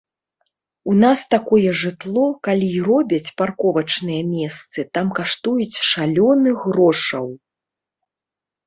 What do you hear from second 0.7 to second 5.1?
У нас такое жытло, калі і робяць, парковачныя месцы там